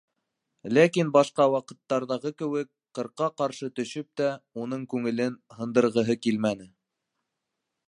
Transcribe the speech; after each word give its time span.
Ләкин 0.77 1.09
башҡа 1.17 1.45
ваҡыттарҙағы 1.55 2.31
кеүек, 2.39 2.69
ҡырҡа 2.99 3.29
ҡаршы 3.43 3.71
төшөп 3.81 4.09
тә, 4.23 4.33
уның 4.65 4.89
күңелен 4.95 5.39
һындырғыһы 5.61 6.19
килмәне. 6.27 6.69